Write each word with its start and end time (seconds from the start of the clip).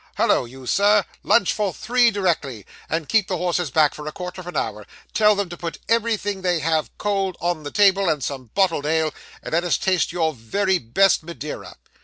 Hollo, 0.17 0.45
you 0.45 0.65
sir! 0.65 1.05
Lunch 1.21 1.53
for 1.53 1.71
three, 1.71 2.09
directly; 2.09 2.65
and 2.89 3.07
keep 3.07 3.27
the 3.27 3.37
horses 3.37 3.69
back 3.69 3.93
for 3.93 4.07
a 4.07 4.11
quarter 4.11 4.41
of 4.41 4.47
an 4.47 4.57
hour. 4.57 4.87
Tell 5.13 5.35
them 5.35 5.47
to 5.49 5.57
put 5.57 5.77
everything 5.87 6.41
they 6.41 6.57
have 6.57 6.89
cold, 6.97 7.37
on 7.39 7.61
the 7.61 7.69
table, 7.69 8.09
and 8.09 8.23
some 8.23 8.45
bottled 8.55 8.87
ale, 8.87 9.13
and 9.43 9.53
let 9.53 9.63
us 9.63 9.77
taste 9.77 10.11
your 10.11 10.33
very 10.33 10.79
best 10.79 11.21
Madeira. 11.21 11.75